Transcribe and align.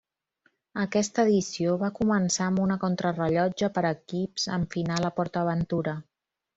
Aquesta 0.83 1.25
edició 1.29 1.75
va 1.83 1.91
començar 2.01 2.47
amb 2.53 2.63
una 2.65 2.79
contrarellotge 2.87 3.73
per 3.79 3.87
equips 3.93 4.51
amb 4.59 4.75
final 4.81 5.11
a 5.13 5.17
Port 5.21 5.43
Aventura. 5.47 6.01